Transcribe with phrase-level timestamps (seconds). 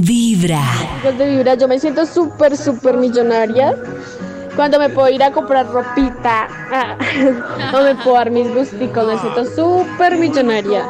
[0.00, 0.62] Vibra.
[1.18, 3.74] De Vibra, yo me siento súper, súper millonaria
[4.56, 6.96] cuando me puedo ir a comprar ropita ah,
[7.74, 9.06] o me puedo dar mis gusticos.
[9.06, 10.84] Me siento súper millonaria.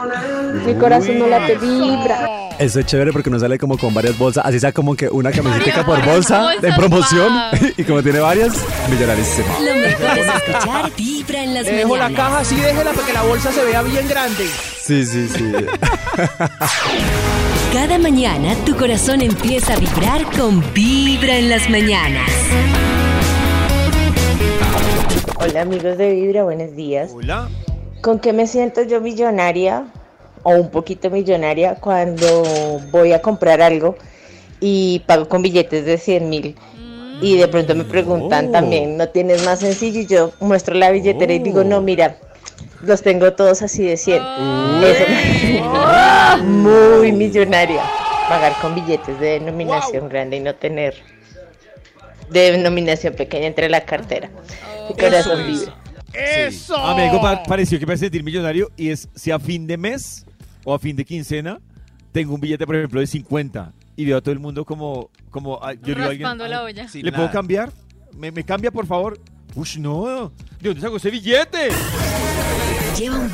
[0.65, 2.47] Mi corazón no late vibra.
[2.59, 5.31] Eso es chévere porque uno sale como con varias bolsas, así sea como que una
[5.31, 7.31] camiseta por bolsa en promoción
[7.77, 8.55] y como tiene varias,
[8.89, 9.61] millonarísima.
[9.61, 13.13] Lo mejor es escuchar Vibra en las Le dejo la caja así, déjela para que
[13.13, 14.49] la bolsa se vea bien grande.
[14.81, 15.53] Sí, sí, sí.
[17.77, 22.31] Cada mañana tu corazón empieza a vibrar con Vibra en las mañanas.
[25.39, 27.11] Hola amigos de Vibra, buenos días.
[27.15, 27.51] Hola.
[28.01, 29.93] ¿Con qué me siento yo millonaria
[30.43, 33.97] o un poquito millonaria cuando voy a comprar algo
[34.59, 36.57] y pago con billetes de 100 mil?
[37.21, 38.53] Y de pronto me preguntan Oh.
[38.53, 40.01] también, ¿no tienes más sencillo?
[40.01, 41.65] Y yo muestro la billetera y digo, Oh.
[41.65, 42.17] no, mira,
[42.87, 44.23] los tengo todos así de 100.
[44.23, 47.83] Eso me muy millonaria.
[48.29, 50.95] Pagar con billetes de denominación grande y no tener
[52.31, 54.31] de denominación pequeña entre la cartera.
[54.89, 55.41] Mi corazón.
[56.13, 56.77] ¡Eso!
[56.77, 59.67] A mí algo pa- pareció que me hace sentir millonario y es si a fin
[59.67, 60.25] de mes
[60.65, 61.61] o a fin de quincena
[62.13, 65.61] tengo un billete, por ejemplo, de 50 y veo a todo el mundo como, como
[65.63, 66.87] ah, yo digo a alguien, la olla.
[66.93, 67.71] ¿le puedo cambiar?
[68.15, 69.19] ¿Me, me cambia, por favor?
[69.55, 70.33] Ush, no.
[70.61, 71.69] ¿De dónde saco ese billete?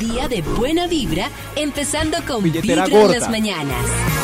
[0.03, 4.22] Día de buena vibra, empezando con Billetera Vibra en las mañanas.